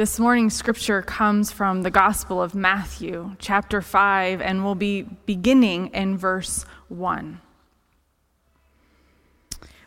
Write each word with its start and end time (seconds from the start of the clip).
This 0.00 0.18
morning's 0.18 0.54
scripture 0.54 1.02
comes 1.02 1.52
from 1.52 1.82
the 1.82 1.90
Gospel 1.90 2.42
of 2.42 2.54
Matthew, 2.54 3.36
chapter 3.38 3.82
5, 3.82 4.40
and 4.40 4.64
we'll 4.64 4.74
be 4.74 5.02
beginning 5.02 5.88
in 5.88 6.16
verse 6.16 6.64
1. 6.88 7.38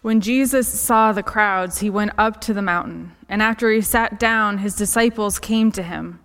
When 0.03 0.21
Jesus 0.21 0.67
saw 0.67 1.13
the 1.13 1.23
crowds, 1.23 1.79
he 1.79 1.89
went 1.89 2.11
up 2.15 2.39
to 2.41 2.53
the 2.53 2.61
mountain, 2.61 3.13
and 3.27 3.41
after 3.41 3.71
he 3.71 3.81
sat 3.81 4.19
down, 4.19 4.59
his 4.59 4.75
disciples 4.75 5.39
came 5.39 5.71
to 5.71 5.81
him. 5.81 6.19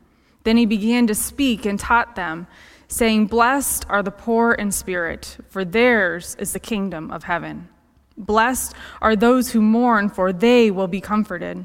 Then 0.44 0.58
he 0.58 0.66
began 0.66 1.06
to 1.06 1.14
speak 1.14 1.64
and 1.64 1.80
taught 1.80 2.14
them, 2.14 2.46
saying, 2.88 3.28
Blessed 3.28 3.86
are 3.88 4.02
the 4.02 4.10
poor 4.10 4.52
in 4.52 4.70
spirit, 4.70 5.38
for 5.48 5.64
theirs 5.64 6.36
is 6.38 6.52
the 6.52 6.60
kingdom 6.60 7.10
of 7.10 7.24
heaven. 7.24 7.70
Blessed 8.18 8.74
are 9.00 9.16
those 9.16 9.52
who 9.52 9.62
mourn, 9.62 10.10
for 10.10 10.30
they 10.30 10.70
will 10.70 10.88
be 10.88 11.00
comforted. 11.00 11.64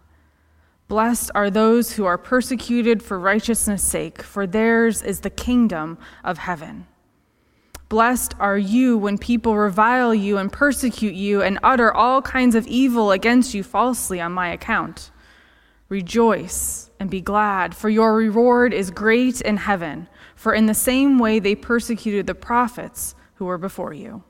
Blessed 0.91 1.31
are 1.33 1.49
those 1.49 1.93
who 1.93 2.03
are 2.03 2.17
persecuted 2.17 3.01
for 3.01 3.17
righteousness' 3.17 3.81
sake, 3.81 4.21
for 4.21 4.45
theirs 4.45 5.01
is 5.01 5.21
the 5.21 5.29
kingdom 5.29 5.97
of 6.21 6.39
heaven. 6.39 6.85
Blessed 7.87 8.35
are 8.41 8.57
you 8.57 8.97
when 8.97 9.17
people 9.17 9.55
revile 9.55 10.13
you 10.13 10.37
and 10.37 10.51
persecute 10.51 11.13
you 11.13 11.41
and 11.41 11.59
utter 11.63 11.93
all 11.93 12.21
kinds 12.21 12.55
of 12.55 12.67
evil 12.67 13.13
against 13.13 13.53
you 13.53 13.63
falsely 13.63 14.19
on 14.19 14.33
my 14.33 14.49
account. 14.49 15.11
Rejoice 15.87 16.91
and 16.99 17.09
be 17.09 17.21
glad, 17.21 17.73
for 17.73 17.87
your 17.87 18.13
reward 18.13 18.73
is 18.73 18.91
great 18.91 19.39
in 19.39 19.55
heaven, 19.55 20.09
for 20.35 20.53
in 20.53 20.65
the 20.65 20.73
same 20.73 21.17
way 21.17 21.39
they 21.39 21.55
persecuted 21.55 22.27
the 22.27 22.35
prophets 22.35 23.15
who 23.35 23.45
were 23.45 23.57
before 23.57 23.93
you. 23.93 24.25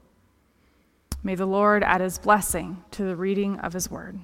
May 1.23 1.34
the 1.34 1.48
Lord 1.48 1.81
add 1.81 2.02
his 2.02 2.20
blessing 2.20 2.84
to 2.92 3.03
the 3.03 3.16
reading 3.16 3.59
of 3.62 3.73
his 3.73 3.90
word. 3.90 4.20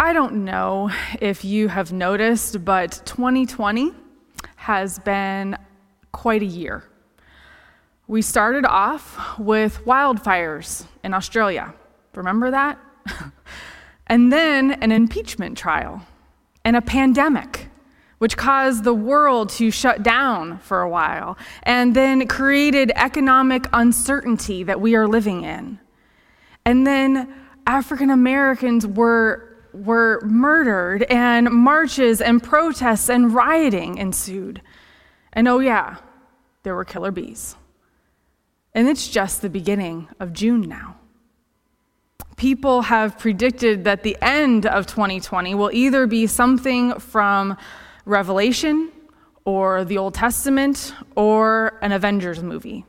I 0.00 0.12
don't 0.12 0.44
know 0.44 0.92
if 1.20 1.44
you 1.44 1.66
have 1.66 1.92
noticed, 1.92 2.64
but 2.64 3.02
2020 3.04 3.90
has 4.54 5.00
been 5.00 5.58
quite 6.12 6.40
a 6.40 6.46
year. 6.46 6.84
We 8.06 8.22
started 8.22 8.64
off 8.64 9.36
with 9.40 9.84
wildfires 9.84 10.86
in 11.02 11.14
Australia. 11.14 11.74
Remember 12.14 12.52
that? 12.52 12.78
and 14.06 14.32
then 14.32 14.70
an 14.70 14.92
impeachment 14.92 15.58
trial 15.58 16.02
and 16.64 16.76
a 16.76 16.80
pandemic, 16.80 17.68
which 18.18 18.36
caused 18.36 18.84
the 18.84 18.94
world 18.94 19.48
to 19.48 19.72
shut 19.72 20.04
down 20.04 20.60
for 20.60 20.80
a 20.80 20.88
while 20.88 21.36
and 21.64 21.96
then 21.96 22.28
created 22.28 22.92
economic 22.94 23.66
uncertainty 23.72 24.62
that 24.62 24.80
we 24.80 24.94
are 24.94 25.08
living 25.08 25.42
in. 25.42 25.80
And 26.64 26.86
then 26.86 27.34
African 27.66 28.10
Americans 28.10 28.86
were 28.86 29.47
were 29.84 30.20
murdered, 30.24 31.02
and 31.04 31.50
marches 31.50 32.20
and 32.20 32.42
protests 32.42 33.08
and 33.08 33.34
rioting 33.34 33.98
ensued. 33.98 34.62
And 35.32 35.48
oh, 35.48 35.58
yeah, 35.58 35.96
there 36.62 36.74
were 36.74 36.84
killer 36.84 37.10
bees. 37.10 37.56
And 38.74 38.88
it's 38.88 39.08
just 39.08 39.42
the 39.42 39.50
beginning 39.50 40.08
of 40.20 40.32
June 40.32 40.62
now. 40.62 40.96
People 42.36 42.82
have 42.82 43.18
predicted 43.18 43.84
that 43.84 44.02
the 44.02 44.16
end 44.22 44.66
of 44.66 44.86
2020 44.86 45.54
will 45.54 45.70
either 45.72 46.06
be 46.06 46.26
something 46.26 46.98
from 47.00 47.56
Revelation 48.04 48.92
or 49.44 49.84
the 49.84 49.98
Old 49.98 50.14
Testament 50.14 50.94
or 51.16 51.78
an 51.82 51.90
Avengers 51.90 52.42
movie. 52.42 52.84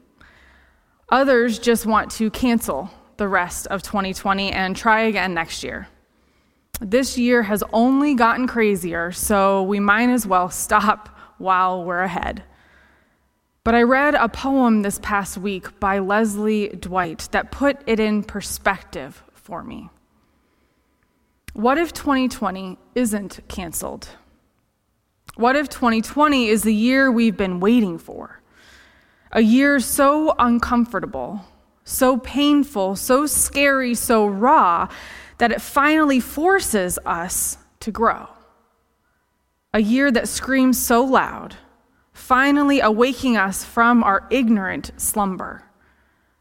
Others 1.09 1.57
just 1.57 1.85
want 1.85 2.11
to 2.11 2.29
cancel 2.29 2.91
the 3.17 3.27
rest 3.27 3.65
of 3.67 3.81
2020 3.81 4.51
and 4.51 4.75
try 4.75 5.01
again 5.01 5.33
next 5.33 5.63
year. 5.63 5.87
This 6.81 7.17
year 7.17 7.43
has 7.43 7.63
only 7.73 8.13
gotten 8.13 8.47
crazier, 8.47 9.11
so 9.11 9.63
we 9.63 9.79
might 9.79 10.09
as 10.09 10.25
well 10.25 10.49
stop 10.49 11.09
while 11.37 11.83
we're 11.83 12.01
ahead. 12.01 12.43
But 13.65 13.75
I 13.75 13.83
read 13.83 14.15
a 14.15 14.29
poem 14.29 14.81
this 14.81 14.99
past 14.99 15.37
week 15.37 15.79
by 15.79 15.99
Leslie 15.99 16.69
Dwight 16.69 17.27
that 17.31 17.51
put 17.51 17.81
it 17.85 17.99
in 17.99 18.23
perspective 18.23 19.21
for 19.33 19.61
me. 19.61 19.89
What 21.53 21.77
if 21.77 21.91
2020 21.91 22.77
isn't 22.95 23.39
canceled? 23.49 24.07
What 25.35 25.57
if 25.57 25.67
2020 25.67 26.47
is 26.47 26.63
the 26.63 26.73
year 26.73 27.11
we've 27.11 27.35
been 27.35 27.59
waiting 27.59 27.97
for? 27.97 28.41
A 29.33 29.41
year 29.41 29.79
so 29.81 30.33
uncomfortable, 30.39 31.45
so 31.83 32.17
painful, 32.17 32.95
so 32.95 33.25
scary, 33.25 33.93
so 33.93 34.25
raw 34.25 34.87
that 35.39 35.51
it 35.51 35.61
finally 35.61 36.19
forces 36.19 36.99
us 37.05 37.57
to 37.79 37.91
grow. 37.91 38.27
A 39.73 39.81
year 39.81 40.11
that 40.11 40.27
screams 40.27 40.77
so 40.77 41.03
loud, 41.03 41.55
finally 42.13 42.79
awaking 42.79 43.37
us 43.37 43.63
from 43.63 44.03
our 44.03 44.27
ignorant 44.29 44.91
slumber. 44.97 45.63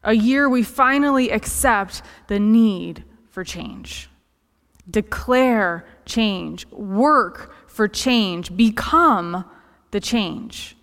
A 0.03 0.13
year 0.13 0.49
we 0.49 0.63
finally 0.63 1.31
accept 1.31 2.01
the 2.27 2.39
need 2.39 3.03
for 3.29 3.43
change. 3.43 4.09
Declare 4.89 5.85
change, 6.05 6.65
work 6.67 7.53
for 7.67 7.87
change, 7.87 8.55
become 8.55 9.45
the 9.91 9.99
change. 9.99 10.75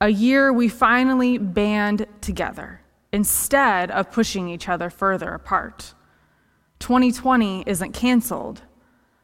A 0.00 0.08
year 0.08 0.52
we 0.52 0.68
finally 0.68 1.38
band 1.38 2.06
together 2.20 2.80
instead 3.12 3.90
of 3.90 4.10
pushing 4.10 4.48
each 4.48 4.68
other 4.68 4.90
further 4.90 5.32
apart. 5.32 5.94
2020 6.80 7.64
isn't 7.66 7.92
canceled, 7.92 8.62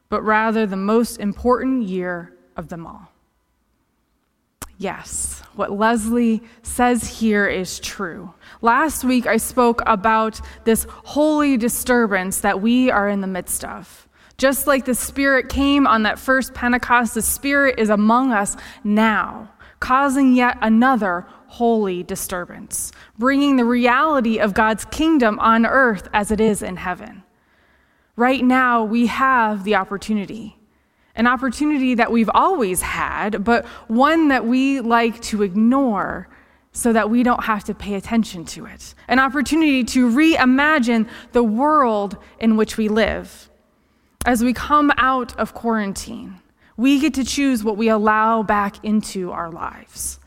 but 0.08 0.22
rather 0.22 0.66
the 0.66 0.76
most 0.76 1.18
important 1.18 1.84
year 1.84 2.34
of 2.56 2.68
them 2.68 2.86
all. 2.86 3.10
Yes, 4.80 5.42
what 5.56 5.72
Leslie 5.72 6.42
says 6.62 7.06
here 7.06 7.46
is 7.46 7.80
true. 7.80 8.32
Last 8.62 9.04
week 9.04 9.26
I 9.26 9.36
spoke 9.36 9.82
about 9.86 10.40
this 10.64 10.86
holy 10.88 11.58
disturbance 11.58 12.40
that 12.40 12.62
we 12.62 12.90
are 12.90 13.06
in 13.08 13.20
the 13.20 13.26
midst 13.26 13.62
of. 13.62 14.08
Just 14.38 14.66
like 14.66 14.86
the 14.86 14.94
Spirit 14.94 15.50
came 15.50 15.86
on 15.86 16.04
that 16.04 16.18
first 16.18 16.54
Pentecost, 16.54 17.12
the 17.12 17.20
Spirit 17.20 17.78
is 17.78 17.90
among 17.90 18.32
us 18.32 18.56
now, 18.82 19.50
causing 19.80 20.32
yet 20.32 20.56
another 20.62 21.26
holy 21.46 22.02
disturbance, 22.02 22.90
bringing 23.18 23.56
the 23.56 23.66
reality 23.66 24.38
of 24.38 24.54
God's 24.54 24.86
kingdom 24.86 25.38
on 25.40 25.66
earth 25.66 26.08
as 26.14 26.30
it 26.30 26.40
is 26.40 26.62
in 26.62 26.76
heaven. 26.76 27.22
Right 28.20 28.44
now, 28.44 28.84
we 28.84 29.06
have 29.06 29.64
the 29.64 29.76
opportunity. 29.76 30.58
An 31.14 31.26
opportunity 31.26 31.94
that 31.94 32.12
we've 32.12 32.28
always 32.34 32.82
had, 32.82 33.42
but 33.42 33.64
one 33.88 34.28
that 34.28 34.44
we 34.44 34.80
like 34.80 35.22
to 35.22 35.42
ignore 35.42 36.28
so 36.72 36.92
that 36.92 37.08
we 37.08 37.22
don't 37.22 37.44
have 37.44 37.64
to 37.64 37.74
pay 37.74 37.94
attention 37.94 38.44
to 38.44 38.66
it. 38.66 38.94
An 39.08 39.18
opportunity 39.18 39.84
to 39.84 40.10
reimagine 40.10 41.08
the 41.32 41.42
world 41.42 42.18
in 42.38 42.58
which 42.58 42.76
we 42.76 42.88
live. 42.88 43.48
As 44.26 44.44
we 44.44 44.52
come 44.52 44.92
out 44.98 45.34
of 45.38 45.54
quarantine, 45.54 46.40
we 46.76 47.00
get 47.00 47.14
to 47.14 47.24
choose 47.24 47.64
what 47.64 47.78
we 47.78 47.88
allow 47.88 48.42
back 48.42 48.84
into 48.84 49.32
our 49.32 49.50
lives 49.50 50.19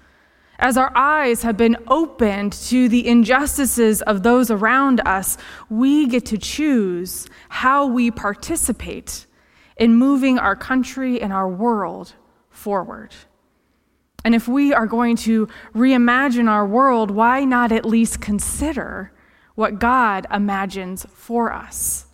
as 0.63 0.77
our 0.77 0.93
eyes 0.95 1.43
have 1.43 1.57
been 1.57 1.75
opened 1.89 2.53
to 2.53 2.87
the 2.87 3.05
injustices 3.05 4.01
of 4.03 4.23
those 4.23 4.49
around 4.49 5.01
us, 5.05 5.37
we 5.69 6.07
get 6.07 6.25
to 6.25 6.37
choose 6.37 7.27
how 7.49 7.85
we 7.85 8.09
participate 8.09 9.27
in 9.75 9.93
moving 9.93 10.39
our 10.39 10.55
country 10.55 11.21
and 11.21 11.33
our 11.33 11.49
world 11.49 12.13
forward. 12.49 13.13
And 14.23 14.33
if 14.33 14.47
we 14.47 14.73
are 14.73 14.87
going 14.87 15.17
to 15.17 15.49
reimagine 15.75 16.49
our 16.49 16.65
world, 16.65 17.11
why 17.11 17.43
not 17.43 17.73
at 17.73 17.85
least 17.85 18.21
consider 18.21 19.11
what 19.55 19.79
God 19.79 20.25
imagines 20.31 21.05
for 21.13 21.51
us? 21.51 22.05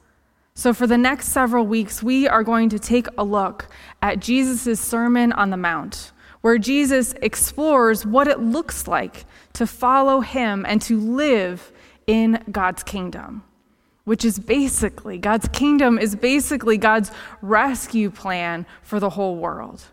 So, 0.56 0.74
for 0.74 0.88
the 0.88 0.98
next 0.98 1.28
several 1.28 1.68
weeks, 1.68 2.02
we 2.02 2.28
are 2.28 2.44
going 2.44 2.70
to 2.70 2.80
take 2.80 3.08
a 3.16 3.24
look 3.24 3.68
at 4.02 4.20
Jesus' 4.20 4.80
Sermon 4.80 5.32
on 5.34 5.52
the 5.52 5.56
Mount 5.56 6.12
where 6.42 6.58
Jesus 6.58 7.14
explores 7.22 8.06
what 8.06 8.28
it 8.28 8.40
looks 8.40 8.88
like 8.88 9.26
to 9.54 9.68
follow 9.68 10.22
him 10.22 10.66
and 10.68 10.82
to 10.84 11.00
live 11.00 11.72
in 12.08 12.44
God's 12.52 12.84
kingdom, 12.84 13.44
which 14.06 14.24
is 14.24 14.40
basically, 14.40 15.18
God's 15.18 15.48
kingdom 15.50 16.00
is 16.00 16.16
basically 16.16 16.78
God's 16.78 17.12
rescue 17.42 18.10
plan 18.10 18.66
for 18.82 19.00
the 19.00 19.12
whole 19.12 19.36
world. 19.36 19.84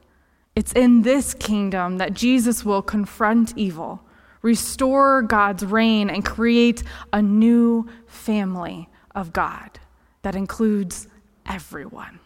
It's 0.55 0.73
in 0.73 1.03
this 1.03 1.35
kingdom 1.35 1.99
that 1.99 2.15
Jesus 2.15 2.65
will 2.65 2.81
confront 2.81 3.57
evil, 3.59 4.01
restore 4.41 5.23
God's 5.23 5.65
reign, 5.65 6.09
and 6.09 6.25
create 6.25 6.83
a 7.13 7.21
new 7.21 7.87
family 8.07 8.89
of 9.15 9.33
God 9.33 9.79
that 10.23 10.35
includes 10.35 11.09
everyone. 11.45 12.21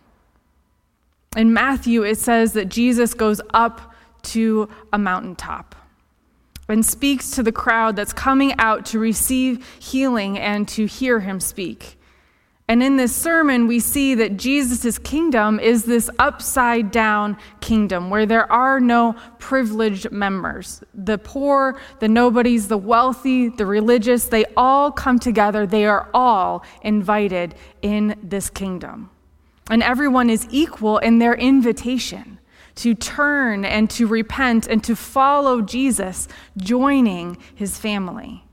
In 1.36 1.52
Matthew, 1.52 2.02
it 2.02 2.18
says 2.18 2.52
that 2.52 2.68
Jesus 2.68 3.14
goes 3.14 3.40
up 3.54 3.94
to 4.22 4.68
a 4.92 4.98
mountaintop 4.98 5.74
and 6.68 6.86
speaks 6.86 7.32
to 7.32 7.42
the 7.42 7.52
crowd 7.52 7.96
that's 7.96 8.12
coming 8.12 8.54
out 8.58 8.86
to 8.86 8.98
receive 8.98 9.66
healing 9.80 10.38
and 10.38 10.68
to 10.68 10.86
hear 10.86 11.20
him 11.20 11.40
speak. 11.40 11.96
And 12.68 12.84
in 12.84 12.96
this 12.96 13.14
sermon, 13.14 13.66
we 13.66 13.80
see 13.80 14.14
that 14.14 14.36
Jesus' 14.36 14.96
kingdom 14.96 15.58
is 15.58 15.84
this 15.84 16.08
upside 16.20 16.92
down 16.92 17.36
kingdom 17.60 18.10
where 18.10 18.26
there 18.26 18.50
are 18.52 18.78
no 18.78 19.16
privileged 19.40 20.12
members. 20.12 20.80
The 20.94 21.18
poor, 21.18 21.80
the 21.98 22.06
nobodies, 22.06 22.68
the 22.68 22.78
wealthy, 22.78 23.48
the 23.48 23.66
religious, 23.66 24.26
they 24.26 24.44
all 24.56 24.92
come 24.92 25.18
together. 25.18 25.66
They 25.66 25.86
are 25.86 26.08
all 26.14 26.64
invited 26.82 27.56
in 27.82 28.16
this 28.22 28.48
kingdom. 28.48 29.10
And 29.68 29.82
everyone 29.82 30.30
is 30.30 30.46
equal 30.52 30.98
in 30.98 31.18
their 31.18 31.34
invitation 31.34 32.39
to 32.80 32.94
turn 32.94 33.64
and 33.64 33.90
to 33.90 34.06
repent 34.06 34.66
and 34.66 34.82
to 34.84 34.96
follow 34.96 35.60
Jesus, 35.60 36.28
joining 36.56 37.36
his 37.54 37.78
family. 37.78 38.44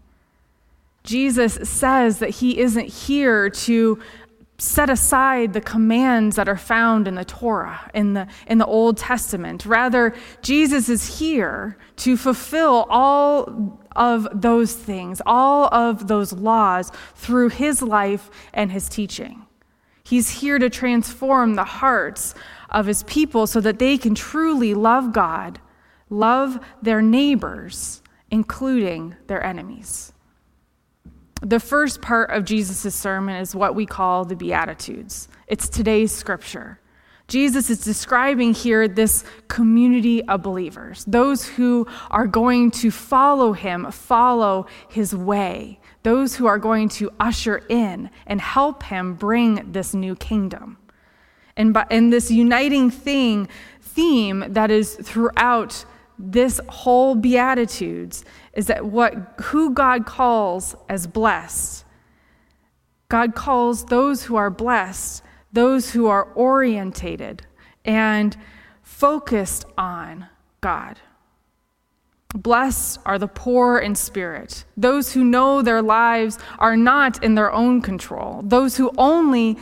Jesus 1.03 1.53
says 1.63 2.19
that 2.19 2.31
he 2.31 2.59
isn't 2.59 2.87
here 2.87 3.49
to 3.49 3.99
set 4.57 4.89
aside 4.89 5.53
the 5.53 5.61
commands 5.61 6.35
that 6.35 6.49
are 6.49 6.57
found 6.57 7.07
in 7.07 7.15
the 7.15 7.23
Torah, 7.23 7.89
in 7.93 8.13
the, 8.13 8.27
in 8.47 8.57
the 8.57 8.65
Old 8.65 8.97
Testament. 8.97 9.65
Rather, 9.65 10.13
Jesus 10.41 10.89
is 10.89 11.19
here 11.19 11.77
to 11.97 12.17
fulfill 12.17 12.85
all 12.89 13.79
of 13.95 14.27
those 14.33 14.73
things, 14.73 15.21
all 15.25 15.73
of 15.73 16.07
those 16.07 16.33
laws 16.33 16.91
through 17.15 17.49
his 17.49 17.81
life 17.81 18.29
and 18.53 18.71
his 18.71 18.89
teaching. 18.89 19.45
He's 20.03 20.29
here 20.29 20.57
to 20.59 20.69
transform 20.69 21.55
the 21.55 21.63
hearts 21.63 22.33
of 22.69 22.85
his 22.85 23.03
people 23.03 23.47
so 23.47 23.61
that 23.61 23.79
they 23.79 23.97
can 23.97 24.15
truly 24.15 24.73
love 24.73 25.13
God, 25.13 25.59
love 26.09 26.59
their 26.81 27.01
neighbors, 27.01 28.01
including 28.29 29.15
their 29.27 29.43
enemies. 29.43 30.13
The 31.41 31.59
first 31.59 32.01
part 32.01 32.31
of 32.31 32.45
Jesus' 32.45 32.95
sermon 32.95 33.35
is 33.35 33.55
what 33.55 33.75
we 33.75 33.85
call 33.85 34.25
the 34.25 34.35
Beatitudes. 34.35 35.27
It's 35.47 35.69
today's 35.69 36.11
scripture. 36.11 36.79
Jesus 37.27 37.69
is 37.69 37.79
describing 37.81 38.53
here 38.53 38.87
this 38.87 39.25
community 39.49 40.23
of 40.23 40.41
believers, 40.41 41.03
those 41.05 41.45
who 41.45 41.85
are 42.09 42.25
going 42.25 42.71
to 42.71 42.89
follow 42.89 43.51
him, 43.51 43.91
follow 43.91 44.65
his 44.87 45.13
way, 45.13 45.79
those 46.03 46.35
who 46.37 46.45
are 46.45 46.57
going 46.57 46.87
to 46.87 47.11
usher 47.19 47.57
in 47.67 48.09
and 48.25 48.39
help 48.39 48.83
him 48.83 49.13
bring 49.13 49.73
this 49.73 49.93
new 49.93 50.15
kingdom. 50.15 50.77
And, 51.57 51.73
by, 51.73 51.85
and 51.89 52.13
this 52.13 52.31
uniting 52.31 52.89
thing, 52.89 53.49
theme 53.81 54.45
that 54.47 54.71
is 54.71 54.95
throughout 54.95 55.83
this 56.17 56.61
whole 56.69 57.15
Beatitudes 57.15 58.23
is 58.53 58.67
that 58.67 58.85
what, 58.85 59.13
who 59.41 59.71
God 59.71 60.05
calls 60.05 60.75
as 60.87 61.07
blessed, 61.07 61.83
God 63.09 63.35
calls 63.35 63.85
those 63.85 64.23
who 64.23 64.35
are 64.35 64.49
blessed, 64.49 65.23
those 65.51 65.91
who 65.91 66.07
are 66.07 66.25
orientated 66.33 67.45
and 67.85 68.35
focused 68.83 69.65
on 69.77 70.27
God. 70.61 70.99
Blessed 72.35 72.99
are 73.05 73.17
the 73.17 73.27
poor 73.27 73.79
in 73.79 73.95
spirit, 73.95 74.65
those 74.75 75.13
who 75.13 75.23
know 75.23 75.61
their 75.61 75.81
lives 75.81 76.37
are 76.59 76.75
not 76.75 77.23
in 77.23 77.35
their 77.35 77.51
own 77.51 77.81
control, 77.81 78.41
those 78.43 78.75
who 78.75 78.91
only 78.97 79.57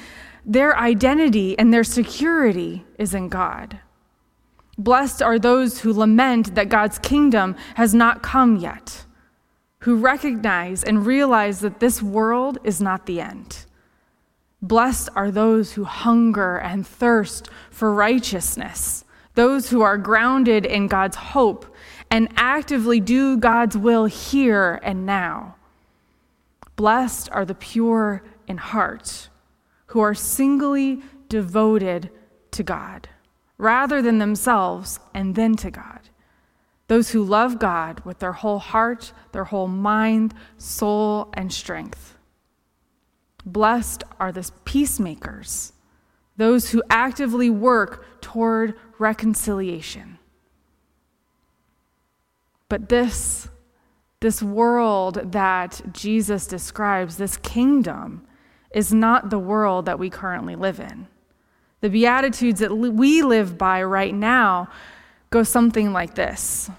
their 0.46 0.78
identity 0.78 1.58
and 1.58 1.74
their 1.74 1.84
security 1.84 2.86
is 3.00 3.14
in 3.14 3.30
God. 3.30 3.80
Blessed 4.78 5.22
are 5.22 5.40
those 5.40 5.82
who 5.82 5.94
lament 5.94 6.56
that 6.56 6.70
God's 6.70 7.00
kingdom 7.00 7.56
has 7.76 7.94
not 7.94 8.22
come 8.22 8.58
yet, 8.58 9.06
who 9.80 9.96
recognize 9.96 10.84
and 10.84 11.06
realize 11.06 11.62
that 11.62 11.80
this 11.80 12.02
world 12.02 12.58
is 12.64 12.82
not 12.82 13.06
the 13.06 13.22
end. 13.22 13.66
Blessed 14.62 15.10
are 15.16 15.32
those 15.32 15.74
who 15.74 15.84
hunger 15.84 16.58
and 16.58 16.86
thirst 16.86 17.50
for 17.72 17.94
righteousness, 17.94 19.06
those 19.36 19.70
who 19.70 19.82
are 19.82 19.98
grounded 19.98 20.66
in 20.66 20.88
God's 20.88 21.18
hope 21.18 21.74
and 22.12 22.30
actively 22.36 23.00
do 23.00 23.38
God's 23.38 23.78
will 23.78 24.06
here 24.06 24.80
and 24.84 25.06
now. 25.06 25.56
Blessed 26.76 27.30
are 27.32 27.46
the 27.46 27.56
pure 27.56 28.24
in 28.48 28.58
heart, 28.58 29.30
who 29.88 30.00
are 30.00 30.14
singly 30.14 31.02
devoted 31.30 32.10
to 32.52 32.64
God 32.64 33.10
rather 33.58 34.02
than 34.02 34.20
themselves 34.20 35.00
and 35.14 35.36
then 35.36 35.56
to 35.56 35.72
God. 35.72 36.10
Those 36.88 37.12
who 37.12 37.24
love 37.24 37.58
God 37.58 38.02
with 38.02 38.20
their 38.20 38.34
whole 38.34 38.60
heart, 38.60 39.12
their 39.32 39.46
whole 39.46 39.68
mind, 39.68 40.34
soul, 40.58 41.30
and 41.34 41.52
strength. 41.52 42.16
Blessed 43.46 44.04
are 44.20 44.32
the 44.32 44.50
peacemakers, 44.66 45.74
those 46.38 46.72
who 46.72 46.84
actively 46.90 47.50
work 47.50 48.22
toward 48.22 48.76
reconciliation. 49.00 50.20
But 52.70 52.90
this, 52.90 53.48
this 54.20 54.42
world 54.42 55.32
that 55.32 55.82
Jesus 55.92 56.48
describes, 56.48 57.18
this 57.18 57.38
kingdom, 57.38 58.28
is 58.72 58.94
not 58.94 59.30
the 59.30 59.40
world 59.40 59.86
that 59.86 60.00
we 60.00 60.10
currently 60.10 60.56
live 60.56 60.80
in. 60.80 61.08
The 61.82 61.90
Beatitudes 61.90 62.60
that 62.60 62.76
we 62.76 63.22
live 63.22 63.58
by 63.58 63.84
right 63.84 64.14
now 64.14 64.70
go 65.30 65.44
something 65.44 65.94
like 65.94 66.16
this 66.16 66.70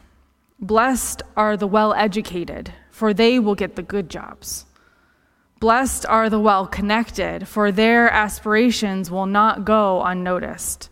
Blessed 0.59 1.23
are 1.37 1.56
the 1.56 1.67
well 1.67 1.93
educated, 1.94 2.73
for 2.91 3.12
they 3.12 3.38
will 3.38 3.55
get 3.55 3.77
the 3.77 3.83
good 3.83 4.09
jobs. 4.09 4.65
Blessed 5.61 6.06
are 6.06 6.29
the 6.29 6.41
well 6.41 6.67
connected, 6.67 7.47
for 7.47 7.71
their 7.71 8.11
aspirations 8.11 9.11
will 9.11 9.27
not 9.27 9.65
go 9.65 10.03
unnoticed. 10.03 10.91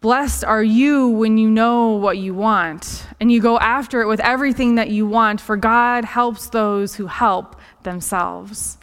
Blessed 0.00 0.44
are 0.44 0.62
you 0.62 1.08
when 1.08 1.38
you 1.38 1.50
know 1.50 1.90
what 1.92 2.18
you 2.18 2.34
want 2.34 3.06
and 3.18 3.32
you 3.32 3.40
go 3.40 3.58
after 3.58 4.02
it 4.02 4.06
with 4.06 4.20
everything 4.20 4.76
that 4.76 4.90
you 4.90 5.06
want, 5.06 5.40
for 5.40 5.56
God 5.56 6.04
helps 6.04 6.48
those 6.50 6.94
who 6.94 7.06
help 7.06 7.60
themselves. 7.82 8.78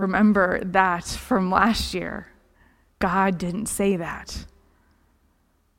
Remember 0.00 0.62
that 0.64 1.04
from 1.04 1.50
last 1.50 1.94
year. 1.94 2.28
God 2.98 3.38
didn't 3.38 3.66
say 3.66 3.96
that. 3.96 4.46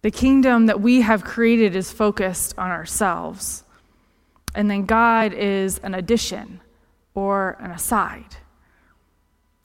The 0.01 0.11
kingdom 0.11 0.65
that 0.65 0.81
we 0.81 1.01
have 1.01 1.23
created 1.23 1.75
is 1.75 1.91
focused 1.91 2.55
on 2.57 2.71
ourselves. 2.71 3.63
And 4.55 4.69
then 4.69 4.85
God 4.85 5.33
is 5.33 5.77
an 5.79 5.93
addition 5.93 6.61
or 7.13 7.57
an 7.59 7.71
aside. 7.71 8.37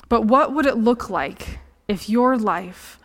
But 0.09 0.23
what 0.23 0.53
would 0.53 0.67
it 0.67 0.77
look 0.77 1.11
like 1.11 1.59
if 1.89 2.09
your 2.09 2.37
life, 2.37 2.99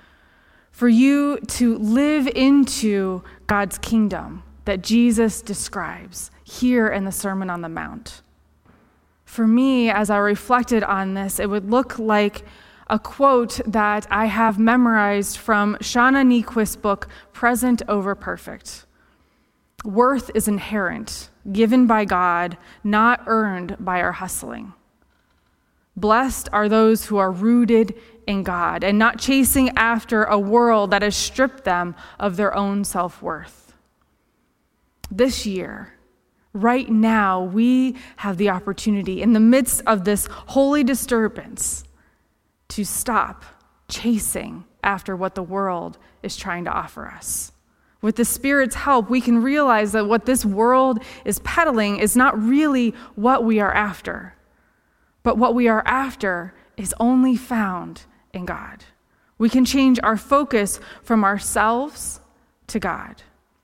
for 0.71 0.87
you 0.87 1.39
to 1.39 1.77
live 1.77 2.27
into 2.27 3.23
God's 3.47 3.77
kingdom 3.77 4.43
that 4.65 4.81
Jesus 4.81 5.41
describes 5.41 6.31
here 6.43 6.87
in 6.87 7.05
the 7.05 7.11
Sermon 7.11 7.49
on 7.49 7.61
the 7.61 7.69
Mount? 7.69 8.21
For 9.31 9.47
me, 9.47 9.89
as 9.89 10.09
I 10.09 10.17
reflected 10.17 10.83
on 10.83 11.13
this, 11.13 11.39
it 11.39 11.49
would 11.49 11.71
look 11.71 11.97
like 11.97 12.43
a 12.89 12.99
quote 12.99 13.61
that 13.65 14.05
I 14.11 14.25
have 14.25 14.59
memorized 14.59 15.37
from 15.37 15.77
Shauna 15.77 16.27
Niequist's 16.27 16.75
book, 16.75 17.07
Present 17.31 17.81
Over 17.87 18.13
Perfect. 18.13 18.85
Worth 19.85 20.31
is 20.35 20.49
inherent, 20.49 21.29
given 21.49 21.87
by 21.87 22.03
God, 22.03 22.57
not 22.83 23.23
earned 23.25 23.77
by 23.79 24.01
our 24.01 24.11
hustling. 24.11 24.73
Blessed 25.95 26.49
are 26.51 26.67
those 26.67 27.05
who 27.05 27.15
are 27.15 27.31
rooted 27.31 27.95
in 28.27 28.43
God 28.43 28.83
and 28.83 28.99
not 28.99 29.17
chasing 29.17 29.69
after 29.77 30.25
a 30.25 30.37
world 30.37 30.91
that 30.91 31.03
has 31.03 31.15
stripped 31.15 31.63
them 31.63 31.95
of 32.19 32.35
their 32.35 32.53
own 32.53 32.83
self 32.83 33.21
worth. 33.21 33.73
This 35.09 35.45
year, 35.45 35.93
right 36.53 36.89
now, 36.89 37.43
we 37.43 37.95
have 38.17 38.37
the 38.37 38.49
opportunity 38.49 39.21
in 39.21 39.33
the 39.33 39.39
midst 39.39 39.81
of 39.87 40.03
this 40.03 40.27
holy 40.27 40.83
disturbance 40.83 41.83
to 42.69 42.83
stop 42.83 43.45
chasing 43.87 44.65
after 44.83 45.15
what 45.15 45.35
the 45.35 45.43
world 45.43 45.97
is 46.23 46.35
trying 46.35 46.65
to 46.65 46.71
offer 46.71 47.07
us. 47.07 47.51
With 48.01 48.15
the 48.15 48.25
Spirit's 48.25 48.75
help, 48.75 49.09
we 49.09 49.21
can 49.21 49.43
realize 49.43 49.91
that 49.91 50.07
what 50.07 50.25
this 50.25 50.43
world 50.43 51.03
is 51.23 51.39
peddling 51.39 51.97
is 51.97 52.15
not 52.15 52.41
really 52.41 52.91
what 53.15 53.43
we 53.43 53.59
are 53.59 53.73
after, 53.73 54.35
but 55.23 55.37
what 55.37 55.53
we 55.53 55.67
are 55.67 55.83
after 55.85 56.53
is 56.77 56.95
only 56.99 57.35
found 57.35 58.03
in 58.33 58.45
God. 58.45 58.83
We 59.37 59.49
can 59.49 59.65
change 59.65 59.99
our 60.01 60.17
focus 60.17 60.79
from 61.03 61.23
ourselves 61.23 62.19
to 62.67 62.79
God 62.79 63.21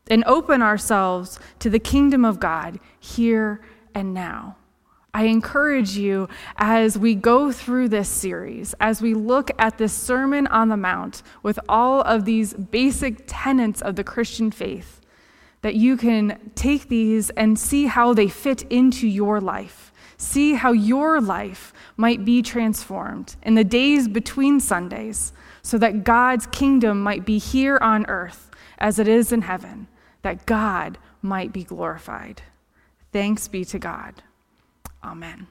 and 0.09 0.23
open 0.25 0.61
ourselves 0.61 1.39
to 1.59 1.69
the 1.69 1.79
kingdom 1.79 2.25
of 2.25 2.39
God 2.39 2.79
here 2.99 3.61
and 3.93 4.13
now. 4.13 4.57
I 5.13 5.23
encourage 5.23 5.97
you 5.97 6.29
as 6.57 6.97
we 6.97 7.15
go 7.15 7.51
through 7.51 7.89
this 7.89 8.07
series, 8.07 8.75
as 8.79 9.01
we 9.01 9.15
look 9.15 9.49
at 9.57 9.79
this 9.79 9.93
Sermon 9.93 10.45
on 10.47 10.69
the 10.69 10.77
Mount 10.77 11.23
with 11.41 11.59
all 11.67 12.01
of 12.01 12.25
these 12.25 12.53
basic 12.53 13.23
tenets 13.25 13.81
of 13.81 13.95
the 13.95 14.03
Christian 14.03 14.51
faith, 14.51 15.01
that 15.61 15.75
you 15.75 15.97
can 15.97 16.51
take 16.53 16.87
these 16.87 17.31
and 17.31 17.57
see 17.57 17.87
how 17.87 18.13
they 18.13 18.27
fit 18.27 18.61
into 18.63 19.07
your 19.07 19.41
life. 19.41 19.91
See 20.17 20.53
how 20.53 20.71
your 20.71 21.19
life 21.21 21.73
might 21.95 22.25
be 22.25 22.41
transformed 22.41 23.35
in 23.43 23.55
the 23.55 23.63
days 23.63 24.07
between 24.07 24.59
Sundays 24.59 25.33
so 25.61 25.77
that 25.77 26.03
God's 26.03 26.47
kingdom 26.47 27.01
might 27.01 27.25
be 27.25 27.37
here 27.37 27.77
on 27.81 28.05
earth 28.07 28.49
as 28.77 28.99
it 28.99 29.07
is 29.07 29.31
in 29.31 29.41
heaven, 29.41 29.87
that 30.27 30.45
God 30.45 30.97
might 31.21 31.53
be 31.53 31.63
glorified. 31.63 32.41
Thanks 33.13 33.47
be 33.47 33.63
to 33.63 33.79
God. 33.79 34.23
Amen. 35.01 35.47